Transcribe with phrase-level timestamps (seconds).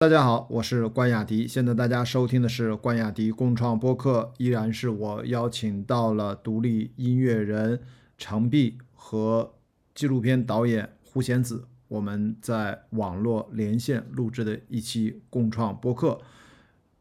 [0.00, 1.48] 大家好，我是关雅迪。
[1.48, 7.80] 现在大家收听的是关雅迪共创播客，依然是我邀请到了独立音乐人
[8.16, 9.54] 程璧和
[9.96, 16.20] 纪录片导演胡贤子，我们在网络连线录制的一期共创播客。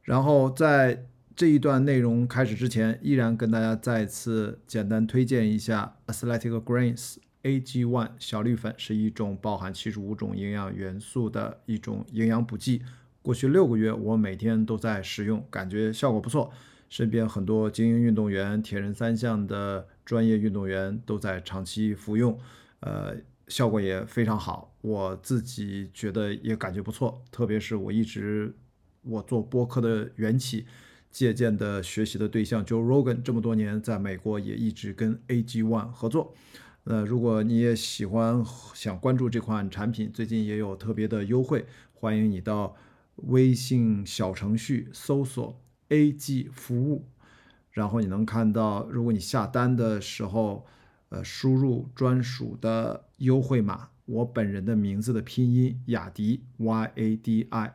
[0.01, 1.05] 然后在
[1.35, 7.17] 这一段内容开始之前，依然跟大家再次简单推荐一下 Athletic Greens。
[7.43, 12.81] AG One 小绿粉是一种包含七十五种营养元素的一种营养补剂。
[13.21, 16.51] 过去六个月，我每天都在使用，感觉效果不错。
[16.89, 22.39] 身边很多精英运动员、铁人三项的专业运动员都在长期服用，
[22.79, 23.13] 呃，
[23.49, 24.73] 效果也非常好。
[24.79, 28.55] 我自己觉得也感觉不错，特别是我一直
[29.01, 30.65] 我做播客的缘起，
[31.11, 36.33] 借鉴的学习的对象 Joe Rogan，这么多年在美国也一直跟 AG One 合作。
[36.89, 38.41] 呃，如果你也喜欢
[38.73, 42.77] 想关注这款产品，最近也有特别的优惠，欢迎你到
[43.15, 47.09] 微信小程序搜索 “AG 服务”，
[47.71, 50.65] 然后你能看到，如果你下单的时候，
[51.09, 57.73] 呃，输入专属的优惠码，我本人的名字的拼音雅迪 Y A D I，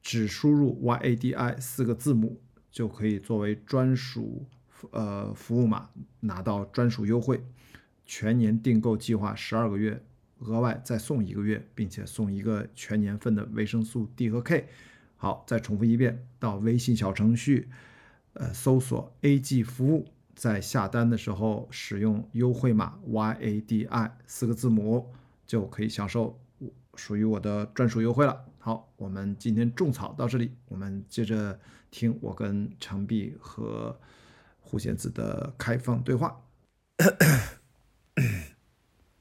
[0.00, 4.46] 只输入 Y A D I 四个字母，就可以作为专属
[4.92, 7.44] 呃服务码拿到专属优惠。
[8.12, 10.02] 全年订购计划十二个月，
[10.40, 14.66] 额外再送一个月，并且送一个全年份的维生素 D 和 K。
[15.16, 17.68] 好，再重复一遍，到微信小程序，
[18.32, 25.06] 呃，搜索 AG 服务，在下单的时候使用优惠码 YADI 四个字母，
[25.46, 26.36] 就可以享受
[26.96, 28.44] 属于我的专属优惠了。
[28.58, 31.60] 好，我们今天种草到这里，我们接着
[31.92, 33.96] 听我跟程璧和
[34.58, 36.42] 胡贤子的开放对话。
[36.98, 37.59] 咳 咳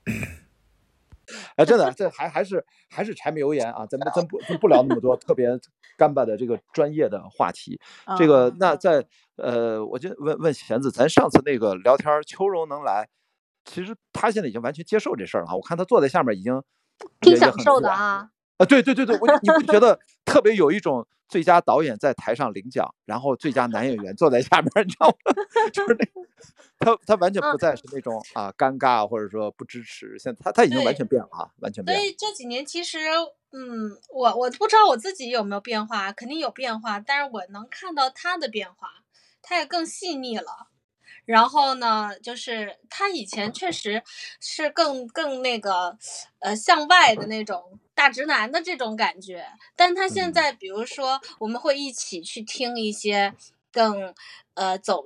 [1.56, 5.48] 哎，真的，这还还是还是柴米油盐啊，咱们咱不不聊那么多特别
[5.96, 7.80] 干巴的这个专业的话题。
[8.18, 9.06] 这个那在
[9.36, 13.08] 呃，我就问问贤子，咱上次那个聊天，秋柔能来，
[13.66, 15.56] 其实他现在已经完全接受这事儿了。
[15.56, 16.64] 我看他坐在下面已经
[17.22, 18.32] 挺享受的啊。
[18.58, 25.34] 啊，对对对对，我你不觉得特别有一种最佳导演在台上领奖，然后最佳男演员坐在下面，你知道吗？
[25.72, 26.06] 就是那
[26.80, 31.96] 他他完全不再是那种啊尴尬或者说不支持，现在他他已经完全变了啊，完全变。
[31.98, 32.98] 所以这几年其实，
[33.52, 38.90] 嗯，我我不知道我自己有没有变化，肯定有变化，但是我能看到他的变化，
[39.42, 40.68] 他也更细腻了。
[41.26, 44.02] 然后呢，就是他以前确实
[44.40, 45.96] 是更更那个，
[46.40, 49.46] 呃，向外的那种大直男的这种感觉。
[49.76, 53.34] 但他现在，比如说，我们会一起去听一些
[53.74, 54.14] 更，
[54.54, 55.06] 呃，走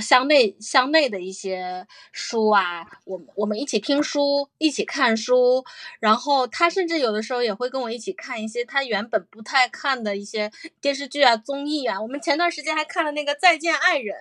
[0.00, 2.86] 向内向内的一些书啊。
[3.04, 5.62] 我我们一起听书，一起看书。
[5.98, 10.50] 然后他甚至有的时候也会跟我一起看一些他原本不太看的一些
[10.80, 12.00] 电视剧啊、综艺啊。
[12.00, 14.16] 我们前段时间还看了那个《再见爱人》。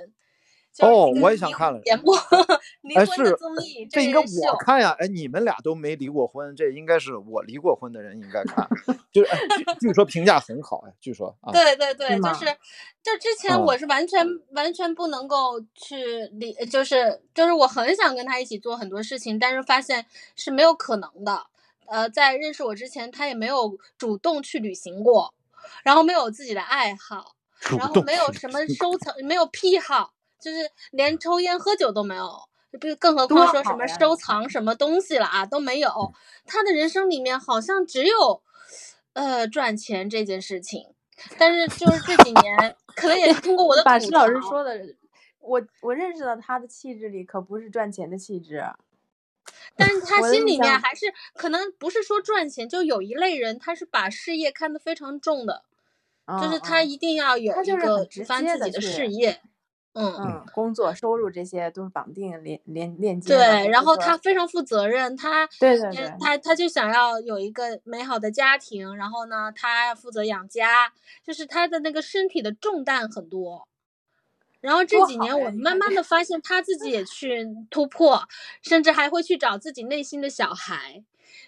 [0.80, 1.81] 哦，我也想看了。
[1.81, 2.13] 节目，
[2.96, 4.96] 哎，是综艺，这应该我看呀。
[4.97, 8.66] 哎，你们俩都没离过婚，这应该是我离过婚的人应该看。
[9.12, 11.35] 就是据据说评价很好哎，据说。
[11.52, 12.46] 对对对，就是，
[13.03, 21.47] 就之前我是完全完全不能够去理，就是就是我很想跟他一起做很多事情，但是发现是没有可能的。
[21.88, 25.34] 呃，在认识我之前，他也没有主动去旅行过，
[25.84, 27.34] 然后没有自己的爱好，
[27.78, 30.13] 然后没有什么收藏，没有癖好。
[30.39, 32.29] 就是连抽烟喝酒都没有，
[32.79, 36.13] 不更何况说什么收藏什么东西了啊都没有。
[36.45, 38.41] 他的人生里面好像只有，
[39.13, 40.94] 呃，赚钱这件事情。
[41.38, 44.95] 但是就是这几年，可能也是通过我的 把施老师说的，
[45.39, 48.63] 我我认识到他的气质里可不是赚钱的气质。
[49.75, 55.63] 但是 他心里面还是可能不是说赚钱，就有一类人他是把事业看得非常重的，
[56.41, 59.41] 就是他一定要有一个翻自己的事业。
[59.94, 63.35] 嗯嗯，工作收入这些都是绑定连连链接。
[63.35, 73.67] 对，然后他非常负责任，他对对对，他他就想要有一个美好的家庭，然后呢，他负责养家，就是他的那个身体的重担很多。
[74.61, 78.28] 然后这几年，我慢慢的发现他自己也去突破，
[78.61, 81.03] 甚至还会去找自己内心的小孩。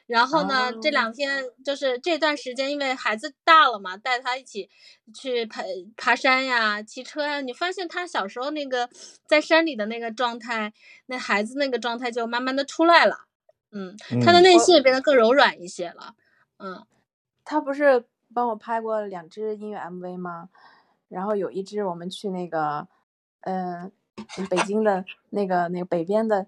[0.08, 4.70] 然后呢，这两天就是这段时间，因为孩子大了嘛，带他一起
[5.14, 5.64] 去爬
[5.96, 7.42] 爬山呀、骑车呀。
[7.42, 8.90] 你发现他小时候那个
[9.26, 10.74] 在山里的那个状态，
[11.06, 13.26] 那孩子那个状态就慢慢的出来了。
[13.72, 16.16] 嗯，他的内心也变得更柔软一些了。
[16.58, 16.86] 嗯，
[17.46, 18.04] 他不是
[18.34, 20.50] 帮我拍过两支音乐 MV 吗？
[21.08, 22.88] 然后有一支我们去那个，
[23.42, 23.92] 嗯，
[24.50, 26.48] 北京的那个那个北边的。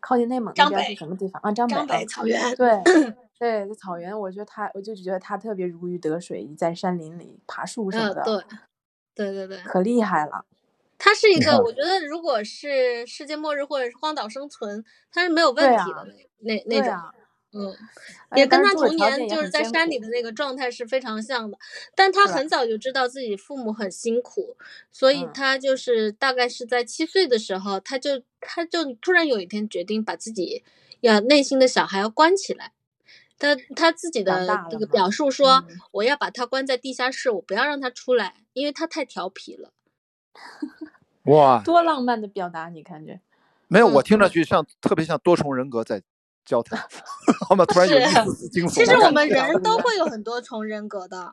[0.00, 1.52] 靠近内蒙那边是什么地方啊？
[1.52, 2.54] 张北草原。
[2.56, 2.80] 对，
[3.38, 8.44] 对，在草原，我觉得他，我就觉得他特别如鱼得水，在山林里爬树什么嗯，的，对，
[9.14, 10.44] 对对对，可厉害了。
[10.98, 16.06] 他是一个，我觉得如果是世界末日或者是荒岛生存，他是没有问题的
[16.40, 16.92] 那那那种。
[16.92, 17.12] 啊，
[17.52, 17.74] 嗯，
[18.36, 21.58] 也跟他童年就是在山里的那个状态是非常像的，
[21.94, 24.56] 但他很早就知道自己父母很辛苦，
[24.92, 30.62] 所以嗯他就是大概是在七岁的时候，他就他就突然有一天决定把自己
[31.00, 32.72] 要内心的小孩要关起来。
[33.38, 39.72] 他他自己的这个表述说嗯：“我要把他关在地下室，我不要让他出来，因为他太调皮了。
[41.22, 43.18] 哇，多浪漫的表达，你看这。
[43.66, 46.02] 没有，我嗯听上去像特别像多重人格在
[46.44, 46.78] 交谈，
[47.48, 47.64] 好吗？
[47.66, 51.32] 突然有一是其实我们人都会有很多重人格的。”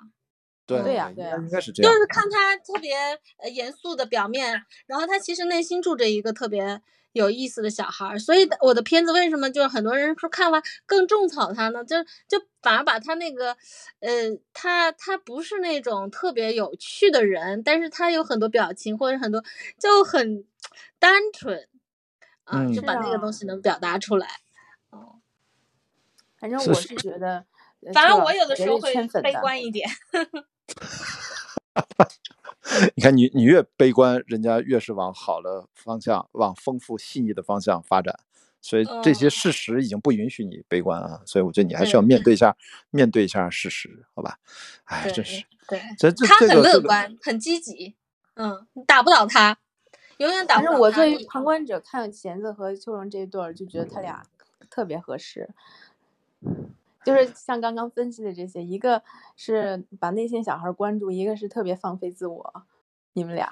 [0.67, 1.89] 对对呀应该对呀应该是这样。
[1.89, 2.93] 就是看他特别
[3.37, 6.81] 呃严肃的表面，然后他其实内心住着一个特别
[7.13, 11.85] 有意思的小孩儿，所以我的片子为什么就是很多人说看完更种草他呢？
[11.85, 11.95] 就
[12.27, 13.55] 就反而把他那个，
[14.01, 19.41] 呃，他他不是那种特别有趣的人，但是他有很多表情或者很多
[19.79, 20.43] 就很
[20.99, 21.69] 单纯，
[22.43, 24.27] 啊，嗯就把那个东西能表达出来。
[24.27, 24.46] 哦，
[26.39, 27.45] 反正我是觉得，
[27.81, 29.87] 呃反正我有的时候会悲观一点。
[32.95, 38.19] 你看你你越悲观，人家越是往好的方向、往丰富细腻的方向发展。
[38.59, 42.57] 所以这些嗯事实已经不允许你悲观啊，所以我觉得你还是要面对一下，
[42.89, 44.39] 面对一下事实，好吧？
[44.85, 47.95] 哎，真是，对，这这他很乐观，很积极，
[48.35, 49.57] 嗯，你打不倒他，
[50.17, 50.79] 永远打不倒他。
[50.79, 54.23] 我作为旁观者看弦子和秋荣这一对儿，就觉得他俩
[54.69, 55.49] 特别合适。
[57.05, 59.01] 就是像刚刚分析的这些，一个
[59.35, 62.65] 是把内心小孩关注，一个是特别放飞自我。
[63.13, 63.49] 你们俩，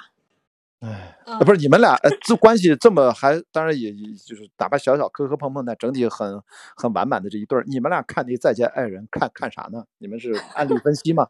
[0.81, 6.41] 哎，嗯不是你们俩，呃，这关系这么还，当然也也就是哪怕小小磕磕碰碰的，整体很
[6.75, 9.85] 很完满的这一对儿，你们俩看那《再见爱人》看看啥呢？
[9.97, 11.29] 你们是案例分析吗？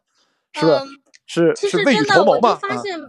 [0.52, 0.82] 是吧？
[0.84, 0.88] 嗯
[1.28, 2.50] 是是未雨实真的，我就绸缪吗？
[2.50, 3.00] 啊发现，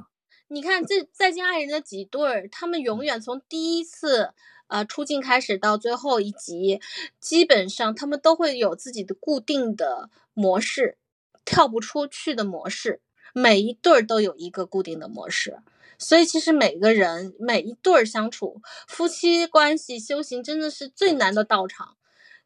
[0.50, 4.32] 你看这《再见爱人》的几对儿，他们永远从第一次
[4.68, 6.80] 呃出镜开始到最后一集，
[7.20, 10.98] 基本上他们都会有自己的固定的模式，
[11.44, 13.02] 跳不出去的模式。
[13.34, 15.60] 每一对儿都有一个固定的模式，
[16.00, 21.98] 所以其实每个人每一对儿相处，夫妻关系修行真的是最难的道场。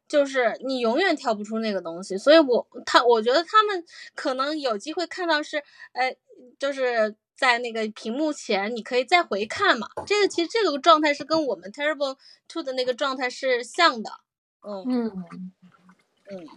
[0.08, 3.82] 就是你永远跳不出那个东西，所以我他我觉得他们
[4.14, 5.62] 可能有机会看到是，
[5.92, 6.14] 哎，
[6.58, 9.88] 就是在那个屏幕前，你可以再回看嘛。
[10.06, 12.16] 这个其实这个状态是跟我们 Terrible
[12.46, 14.12] Two 的那个状态是像的，
[14.62, 15.52] 嗯嗯，
[16.30, 16.48] 嗯，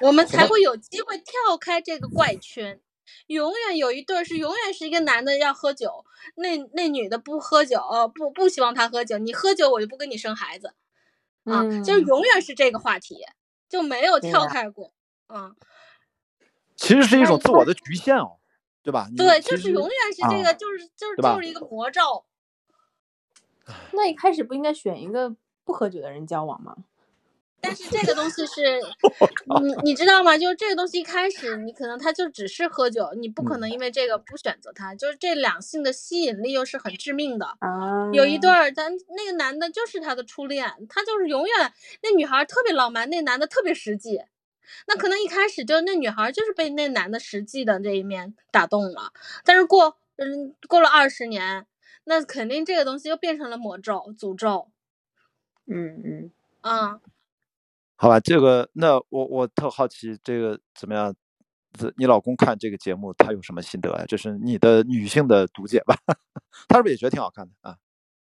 [0.00, 2.80] 我们才会有机会跳开这个怪圈。
[3.28, 10.74] 永远有一对儿是永远是一个男的要喝酒，那那女的不喝酒，呃不不希望他喝酒，你喝酒我就不跟你生孩子。
[11.44, 13.24] 啊，就永远是这个话题，
[13.68, 14.92] 就没有跳开过。
[15.28, 15.54] 嗯，
[16.74, 18.39] 其实是一种自我的局限哦，
[18.82, 19.08] 对吧？
[19.16, 22.24] 对，就是永远是这啊个，就是就是就是一个魔咒。
[23.92, 25.34] 那一开始不应该选一个
[25.64, 26.76] 不喝酒的人交往吗？
[27.62, 28.80] 但是这个东西是，
[29.60, 30.36] 你你知道吗？
[30.38, 34.94] 就是这个东西一开始你可能他就只是喝酒，你不可嗯能因为这个不选择他。
[34.94, 37.44] 就是这两性的吸引力又是很致命的。
[37.58, 41.72] 啊，有一对儿，咱那个男的就是他的初恋，他就是永远
[42.02, 44.22] 那女孩特别浪漫，那男的特别实际。
[44.86, 49.12] 那可能一开始就那女孩就是被那男的实际的这一面打动了，
[49.44, 51.66] 但是过嗯过了二十年，
[52.04, 54.70] 那肯定这个东西又变成了魔咒、诅咒
[55.66, 56.30] 嗯嗯，
[56.60, 57.00] 啊。
[57.96, 61.14] 好吧，这个那我我特好奇，这个怎么样？
[61.78, 65.94] 这你老公看这个节目，他有什么心得呀、这是你的女性的读解吧？
[66.66, 67.76] 他是不是也觉得挺好看的啊？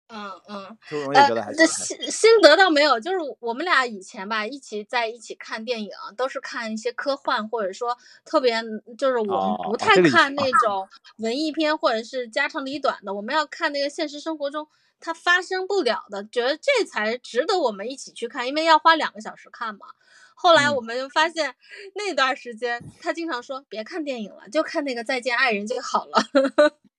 [0.09, 0.79] 嗯嗯，
[1.15, 1.67] 呃，这。
[1.67, 8.63] 心心得倒没有，就是我们俩以前吧，一起在一起看电影，都是看一些科幻，或者说特别，
[8.99, 14.69] 就是我们哦不太看那 种文艺片或者是家长里短的，我们要看那个现实生活中
[15.01, 19.87] 它发生不了的，觉得这才值得我们一起去看，因为要花两个小时看嘛。
[20.35, 21.55] 后来嗯我们就发现，
[21.95, 26.23] 那段时间他经常说别看电影了，就看那个《再见爱人》就好了。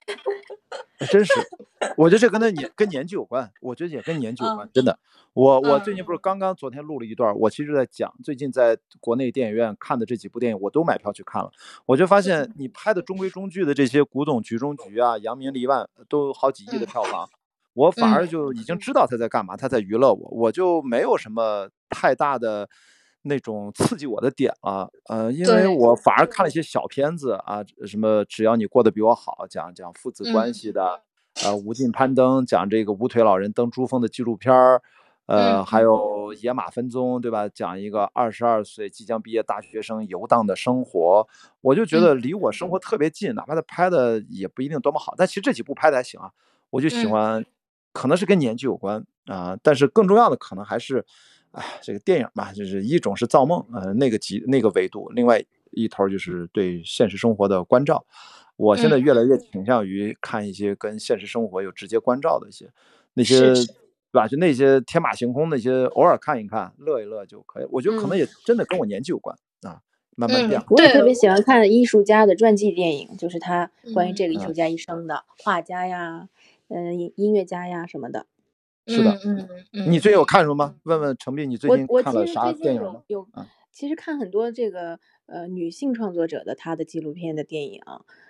[0.97, 1.33] 还真是，
[1.97, 4.97] 我觉得这跟他年跟年纪有关，我觉得也跟年纪有关，真的。
[5.33, 11.51] 我我最近不是刚刚昨天录了一段儿，我其实在讲最近在国内电影院看的这几部电影，我都买票去看了。
[11.85, 17.29] 我就发现你拍的中规中矩的这些古董局中局啊、扬名立万，都好几亿的嗯票房，
[17.73, 22.69] 我反而嗯就已经知道他在干嘛，他在娱乐我，我就没有什么太大的。
[23.25, 26.53] 那种刺激我的点了，呃，因为我反而看了一。
[26.53, 31.01] 些小片子啊，什么只要你过得比我好，讲讲父子关嗯系的，
[31.43, 34.81] 呃，无尽攀登讲这个无腿老人登珠峰的纪录片儿，
[35.25, 35.65] 呃，嗯。
[35.65, 37.49] 还有野马分鬃，对吧？
[37.49, 41.27] 讲一个二十二岁即将毕业大学生游荡的生活，
[41.59, 42.15] 我就觉嗯得。
[42.15, 46.31] 离我生活特别近，哪怕他拍的也不一定多么好，但其实这几部拍的还行啊。
[46.69, 47.09] 我就喜嗯。
[47.09, 47.45] 欢，
[47.91, 51.03] 可能是跟年纪有关啊、但是更重要的可能还是，
[51.55, 58.05] 哎，这个电影吧，就是一种是造梦，呃，那个级那个维度，另外一头就是对现实生活的关照。
[58.57, 62.69] 我现在嗯越来越倾向于看一些跟现实生活有直接关照的一些，
[63.13, 63.65] 那些对
[64.11, 64.27] 吧？
[64.27, 67.67] 就那些天马行空那些，偶尔看一看，乐一乐就可以。
[67.71, 69.81] 我觉得可能嗯也真的跟我年纪有关啊，
[70.15, 70.61] 慢慢嗯变。
[70.69, 76.29] 我也特别喜欢看艺术家的传记电影，就是他关于这个艺嗯术家一生的，画家呀，
[76.69, 78.25] 嗯、音音乐家呀什么的。
[78.87, 80.75] 是的嗯嗯嗯，你最近有看什么吗？
[80.83, 83.01] 问问程璧，你最近看了啥电影吗？
[83.07, 83.27] 有
[83.71, 87.81] 其实看很多这个呃女性创作者的她的纪录片的电影，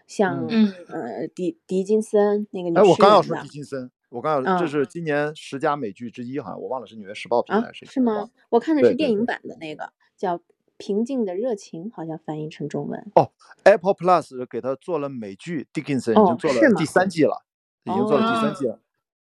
[0.07, 8.29] 像嗯呃狄狄金森那个女哎，我刚要说狄金森，我刚要，这嗯是今年十佳美剧之一，好像我忘了是《纽约时报》评啊的还是谁是吗？？
[8.49, 10.37] 我看的是电影版的那个叫
[10.77, 13.11] 《平静的热情》，好像翻译成中文。
[13.13, 13.31] 哦
[13.65, 17.45] Apple Plus 给他做了美剧，Dickinson 已经哦是吗做了第三季了，
[17.83, 18.79] 已经做了第三哦季了，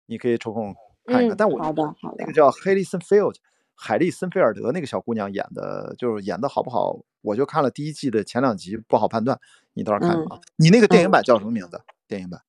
[0.08, 0.76] 你可以抽空
[1.10, 1.36] 看一看。
[1.36, 3.36] 嗯，但我好的好的那个，叫 Haley Sunfield，
[3.76, 9.40] 海莉森菲尔德那个小姑娘演的，就是演的好不好，我就看了第一季的前两集，不好判断。
[9.74, 10.42] 你到时候看看啊。
[10.58, 11.82] 你那个电影嗯版叫什么名字？
[12.08, 12.42] 电影版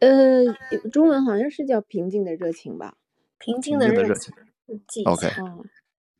[0.00, 0.44] 呃，
[0.90, 2.96] 中文好像是叫《平静的热情》吧？
[3.38, 4.34] 平静的热情
[4.88, 5.04] 情。
[5.04, 5.28] OK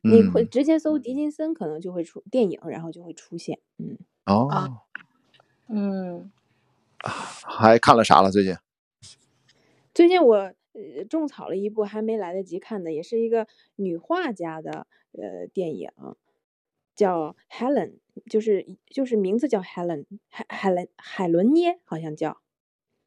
[0.01, 3.59] 你会嗯，直接搜狄金森，可能就会出电影，然后就会出现。
[3.77, 4.47] 嗯，哦，
[5.67, 6.31] 嗯
[7.01, 8.29] 还看了啥了？
[8.31, 8.55] 最近？
[9.95, 15.89] 最近我呃种草了一部还没来得及看的，也是一个女画家的呃电影，
[16.93, 17.93] 叫 Helen，
[18.29, 22.41] 就是就是名字叫 Helen，海海伦海伦涅好像叫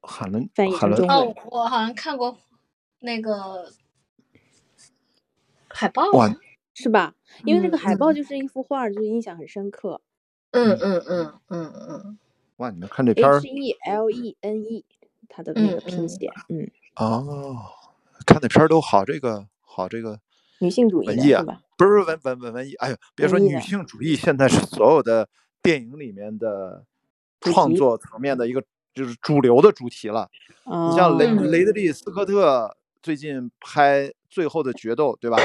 [0.03, 2.39] 海伦，翻译成中文哦，我好像看过
[3.01, 3.71] 那个
[5.69, 6.11] 海报。
[6.13, 6.35] 哇，
[6.75, 7.15] 是吧？
[7.45, 10.01] 因为那个嗯海报嗯就是一幅画儿，就是印象很深刻。
[10.53, 12.19] 嗯嗯嗯嗯嗯
[12.57, 14.85] 哇，你们看这片儿 H E L E N E，
[15.29, 17.57] 它的那个嗯嗯拼写，嗯，哦，
[18.26, 20.21] 看的片儿都好这个好这个
[20.59, 21.45] 女性主义文艺啊？
[21.76, 25.28] 不是文文文文艺，哎呦，别说女性主义，现在是所有的
[25.62, 26.85] 电影里面的
[27.40, 28.62] 创作层面的一个
[28.93, 30.28] 就是主流的主题了。
[30.64, 35.38] 你像雷嗯雷德利·斯科特最近拍《最后的决斗》，对吧？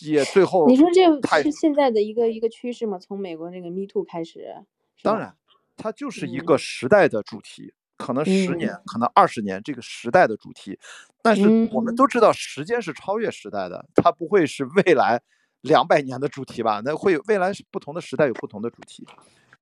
[0.00, 2.98] 也最后你说这太是现在的一个一个趋势吗？
[2.98, 4.64] 从美国那个 Me Too 开始，
[5.02, 5.36] 当然，
[5.76, 10.78] 它就是一嗯个时代的主题，可能十年，嗯可能二十年，这个时代的主题。
[11.20, 15.20] 但是我们嗯都知道，时间是超越时代的，它不会是未来
[15.60, 16.80] 两百年的主题吧？
[16.84, 19.06] 那会有未来是不同的时代有不同的主题。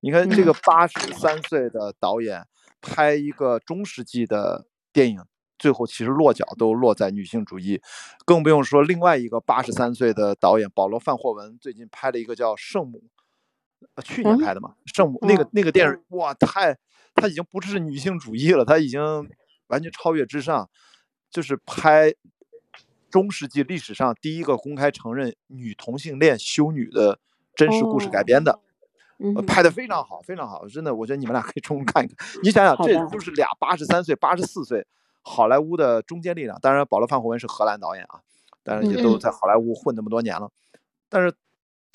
[0.00, 2.46] 你看这个嗯八十三岁的导演
[2.80, 5.20] 拍一个中世纪的电影。
[5.58, 7.80] 最后其实落脚都落在女性主义，
[8.26, 12.98] 更不用说另外一个八十三岁的导演保罗·范霍文最近拍了一个叫《圣母》，
[13.94, 16.76] 呃，去年嗯拍的嘛，《圣母》那个嗯那个电影，哇，太，
[17.14, 19.00] 他已经不是女性主义了，他已经
[19.68, 20.68] 完全超越之上，
[21.30, 22.12] 就是拍
[23.10, 27.18] 中世纪历史上第一个公开承认女同性恋修女的
[27.54, 28.60] 真实故事改哦编的。
[29.46, 32.28] 拍的非常好，非常好，真的，我觉得你们俩可以冲看一看。
[32.42, 34.86] 你想想，这就是俩八十三岁、八十四岁
[35.22, 36.58] 好莱坞的中坚力量。
[36.60, 38.20] 当然，保罗·范霍文是荷兰导演啊，
[38.62, 40.50] 但是也都嗯在好莱坞混那么多年了。
[41.08, 41.34] 但是，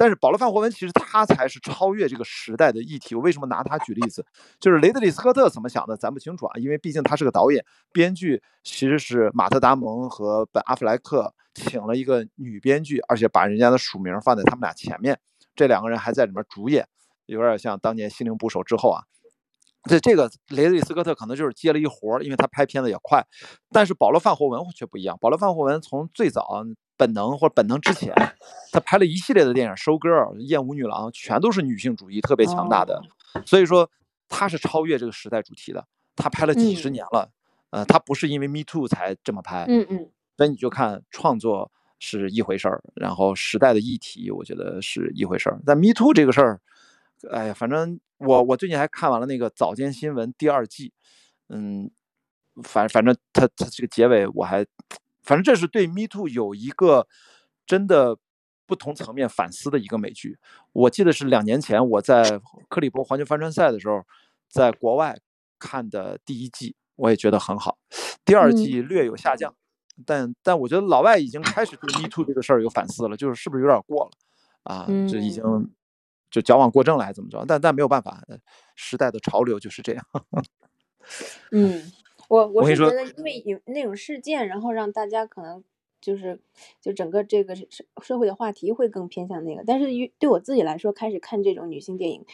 [0.01, 3.13] 但是保罗·范霍文其实他才是超越这个时代的议题。
[3.13, 4.25] 我为什么拿他举例子？
[4.60, 15.20] 就是雷德利·斯科特怎么想的，咱不清楚啊，因为毕竟他是个导演，编剧其实是马特·达蒙和本·阿弗莱克请了一个女编剧，而且把人家的署名放在他们俩前面，
[15.55, 16.88] 这两个人还在里面主演。
[17.27, 19.03] 有点像当年《心灵捕手》之后啊，
[19.88, 23.24] 这这个雷德利·斯科特可能就是接了一活儿，因为他拍片子也快。
[23.70, 26.65] 但是保罗·范霍文却不一样，保罗·范霍文从最早
[27.01, 28.13] 本能或者本能之前，
[28.72, 33.01] 他拍了一系列的电影，《收 girl》、《艳舞女郎》，全都是女性主义特别强大的。
[33.43, 33.89] 所以说
[34.29, 37.31] 他是超越这个时代主题的，他拍了几十嗯年了，
[37.72, 45.60] 呃，他不是因为 Me Too 才这么拍，嗯嗯所以你就看创作是一回事儿，然后时代的议题，我觉得是一回事儿。
[45.65, 46.62] 但 Me Too 这个事儿，
[47.31, 50.93] 哎呀，反正我我最近还看完了那个《早间新闻》第二季，
[51.50, 51.89] 嗯，
[52.63, 54.65] 反反正他他这个结尾我还，
[55.22, 57.08] 反正这是对 Me Too 有一个
[57.66, 58.18] 真的
[58.66, 60.38] 不同层面反思的一个美剧。
[60.74, 64.04] 我记得是两年前我在克利伯环球帆船赛的时候，
[64.50, 65.18] 在国外
[65.60, 67.78] 看的第一季，我也觉得很好，
[68.25, 69.54] 第二嗯季略有下降。
[70.06, 74.12] 但但我觉得老外已经开始对 Me Too 这个事儿有反思了，就是是不是有点过了
[74.63, 74.86] 啊？
[75.08, 75.70] 这已经嗯
[76.32, 77.46] 就矫枉过正了，还怎么着？
[77.46, 78.38] 但但没有办法，呃
[78.75, 80.04] 时代的潮流就是这样。
[81.51, 81.92] 嗯，
[82.31, 85.61] 我我是觉得，因为有那种事件，然后让大家可能
[86.00, 86.39] 就是
[86.79, 87.65] 就整个这个社
[88.01, 89.65] 社会的话题会更偏向那个。
[89.67, 92.25] 但是于对我自己来说，开始看这种女性电影，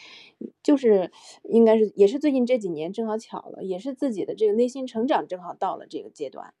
[0.62, 1.10] 就是
[1.42, 6.54] 应该是也是最近这几年正好巧了，也是自己的这个内心成长正好到了这个阶段。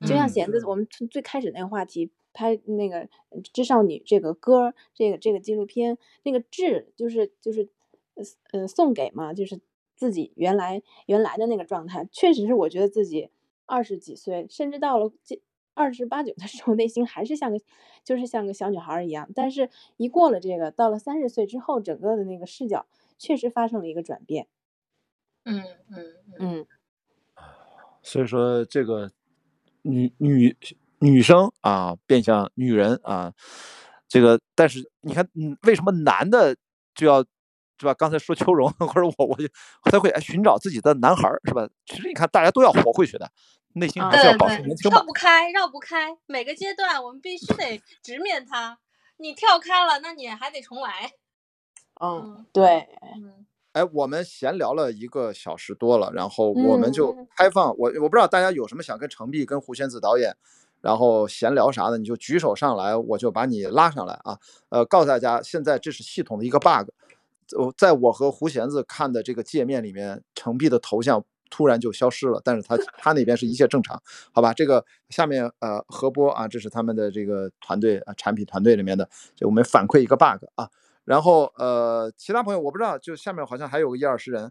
[0.00, 3.04] 就像弦子，我们从最开始那个话题拍那个
[3.52, 7.68] 《知少女》这个歌，这个这个纪录片，那个致就是就是
[8.14, 9.60] 呃呃送给嘛，就是
[10.02, 13.30] 自己原来原来的那个状态，确实是我觉得自己
[13.66, 15.40] 二十几岁，甚至到了这
[15.74, 17.60] 二十八九的时候，内心还是像个
[18.02, 19.30] 就是像个小女孩一样。
[19.32, 22.84] 但是，一过了这个，到了三十岁之后，整个的那个视角
[23.16, 24.48] 确实发生了一个转变。
[25.44, 26.04] 嗯嗯
[26.40, 26.66] 嗯，
[28.02, 29.12] 所以说这个
[29.82, 30.56] 女女
[30.98, 33.32] 女生啊，变相女人啊，
[34.08, 36.56] 这个但是你看，嗯，为什么男的
[36.92, 37.24] 就要
[37.82, 37.92] 是吧？
[37.94, 39.48] 刚才说秋荣 或者我，我就
[39.90, 41.68] 才会哎寻找自己的男孩儿是吧？
[41.84, 43.28] 其实你看，大家都要活回去的，
[43.74, 45.04] 内心还是要保持年轻嘛绕。
[45.04, 46.16] 不开，绕不开。
[46.26, 48.78] 每个阶段我们必须得直面它。
[49.16, 51.10] 你跳开了，那你还得重来。
[52.00, 60.36] 嗯，对，嗯哎，我们闲聊了一个小时多了，然后我们就嗯开放，我我不知道大家有什么想跟程璧、跟胡仙子导演，
[60.82, 64.38] 然后闲聊啥的，你就举手上来，我就把你拉上来啊。
[64.68, 66.90] 呃，告诉大家，现在这是系统的一个 bug，
[67.58, 74.54] 我在我和胡弦子看的这个界面里面，程璧的头像突然就消失了，但是他他那边是一切正常，好吧？
[74.54, 80.68] 这个下面呃何波啊，这是他们的这个团队啊产品团队里面的，就我们反馈一个 bug 啊。
[81.04, 84.50] 然后呃，其他朋友我不知道，就下面好像还有个一二十人，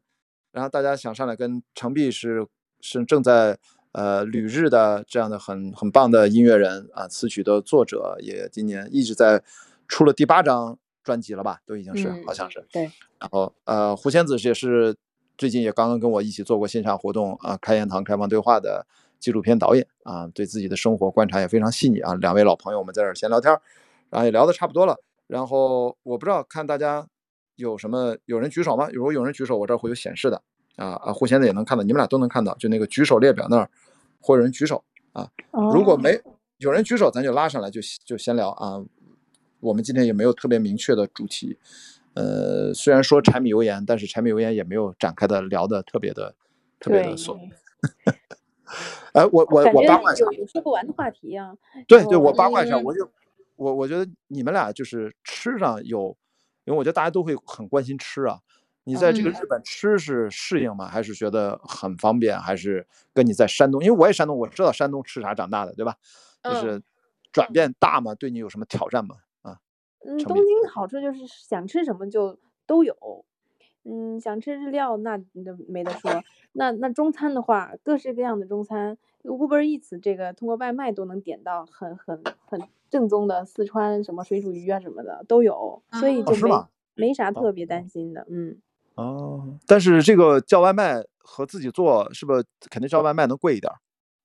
[0.52, 2.46] 然后大家想上来跟程璧是
[2.82, 3.58] 是正在
[3.94, 9.42] 呃旅日的这样的很很棒的音乐人啊，词曲的作者，也今年一直在
[9.88, 12.66] 出了第八张专辑了吧，都已经是、嗯好像是。
[12.72, 12.84] 对，
[13.20, 14.96] 然后呃，胡仙子也是
[15.38, 18.86] 最近也刚刚跟我一起做过线下活动啊，开言堂开放对话的
[19.20, 22.14] 纪录片导演啊，对自己的生活观察也非常细腻啊。
[22.16, 23.62] 两位老朋友，我们在这儿闲聊天儿，
[24.10, 24.98] 然后也聊得差不多了。
[25.28, 27.08] 然后我不知道看大家
[27.56, 28.90] 有什么，有人举手吗？
[28.92, 30.42] 如果有人举手，我这儿会有显示的
[30.76, 33.70] 啊啊，胡仙子也能看到，你们俩都能看到，就那个举手列表那儿
[34.20, 34.84] 会有人举手
[35.14, 35.30] 啊。
[35.74, 36.20] 如果哦没
[36.58, 38.84] 有人举手，咱就拉上来就就先聊啊。
[39.62, 41.58] 我们今天也没有特别明确的主题，
[42.16, 46.36] 呃，虽然说柴米油盐，但是柴米油盐也没有展开的聊的特别的
[46.80, 47.40] 特别的对琐。
[49.14, 51.54] 哎，我我我八卦一下有，有说不完的话题啊。
[51.88, 53.10] 对对，哦我八卦一下，嗯我就
[53.56, 56.18] 我我觉得你们俩就是吃上有，
[56.66, 58.40] 因为我觉得大家都会很关心吃啊。
[58.84, 60.88] 你在这个嗯日本吃是适应吗？
[60.88, 62.40] 还是觉得很方便？
[62.40, 63.84] 还是跟你在山东？
[63.84, 65.96] 因为我也山东，我知道山东吃啥长大的，对吧？
[66.42, 66.82] 就嗯是
[67.32, 68.16] 转变大吗？
[68.16, 69.18] 对你有什么挑战吗？
[70.02, 72.96] 啊，嗯，东京好处就是想吃什么就都有。
[73.84, 76.12] 嗯，想吃日料那那没得说。
[76.54, 82.62] 那那中餐的话，各式各样的中餐，Uber Eats 这个通过外卖都能点到很很很
[82.92, 88.28] 正宗的四川什么水煮鱼啊什么的都有，所以哦就没吗没啥特别担心的。
[88.30, 88.62] 嗯，
[88.94, 93.78] 哦，但是这个叫外卖和自己做，是不是肯定叫外卖能贵一点儿，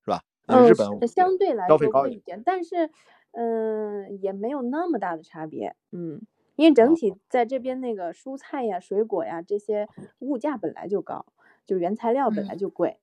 [0.04, 0.20] 是吧？
[0.48, 2.10] 嗯，日本相对来消费高一点。
[2.10, 2.90] 说贵一点，但是
[3.38, 5.76] 嗯也没有那么大的差别。
[5.92, 6.22] 嗯，
[6.56, 9.86] 因为整体在这边那个蔬菜呀、水果呀这些
[10.20, 11.26] 物价本来就高，
[11.66, 12.98] 就原材料本来嗯就贵，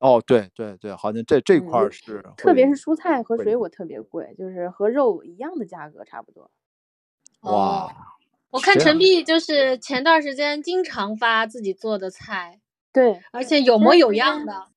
[0.00, 6.50] 哦，对对对，好像这这块儿是特别是蔬菜和水果特别贵，就是和肉一样的价格差不多。
[7.40, 8.16] 哦哇，
[8.50, 12.60] 我看陈碧就是前段时间经常发自己做的菜，
[12.92, 14.68] 对，而且有模有样的。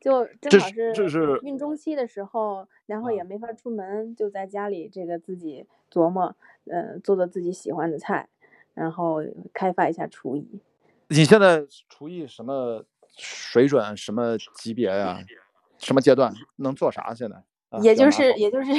[0.00, 6.34] 就正好是这是孕中期的时候，然后啊也没法出门，就在家里这个自己琢磨，
[6.66, 8.28] 呃，做做自己喜欢的菜，
[8.74, 10.60] 然后开发一下厨艺。
[11.08, 12.84] 你现在厨艺什么
[13.16, 15.18] 水准、什么级别呀、
[15.78, 17.14] 什么阶段能做啥？
[17.14, 17.36] 现在
[17.70, 18.72] 啊也就是也就是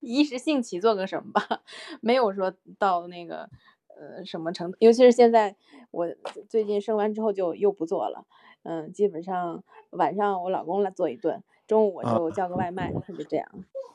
[0.00, 1.62] 一时兴起做个什么吧，
[2.00, 3.48] 没有说到那个
[3.88, 4.76] 呃什么程度。
[4.80, 5.54] 尤其是现在
[5.90, 6.08] 我
[6.48, 8.24] 最近生完之后就又不做了，
[8.62, 13.46] 嗯，基本上晚上我老公来做一顿，中午我啊就叫个外卖，他就这样。